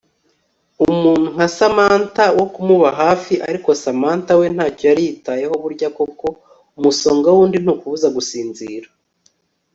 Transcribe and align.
umuntu 0.87 1.25
nka 1.35 1.47
Samantha 1.57 2.23
wo 2.37 2.45
kumuba 2.53 2.89
hafi 3.01 3.33
ariko 3.47 3.69
Samantha 3.83 4.31
we 4.39 4.45
ntacyo 4.55 4.83
yari 4.89 5.01
yitayeho 5.07 5.53
burya 5.63 5.87
koko 5.97 6.27
umusonga 6.77 7.27
wundi 7.35 7.57
ntukubuza 7.63 8.07
gusinzira 8.15 8.87